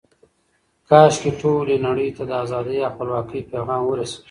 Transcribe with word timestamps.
کاشکې 0.89 1.31
ټولې 1.41 1.75
نړۍ 1.85 2.09
ته 2.17 2.23
د 2.29 2.31
ازادۍ 2.43 2.77
او 2.83 2.91
خپلواکۍ 2.93 3.41
پیغام 3.51 3.81
ورسیږي. 3.85 4.19